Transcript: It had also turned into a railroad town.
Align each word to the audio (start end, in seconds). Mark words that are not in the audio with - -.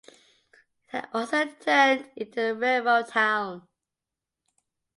It 0.87 0.87
had 0.87 1.09
also 1.13 1.45
turned 1.45 2.09
into 2.15 2.41
a 2.41 2.55
railroad 2.55 3.09
town. 3.09 3.67